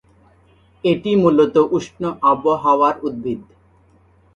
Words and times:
এটি 0.83 1.11
মূলতঃ 1.15 1.57
উষ্ণ 1.77 2.01
আবহাওয়ার 2.31 2.95
উদ্ভিদ। 3.03 3.41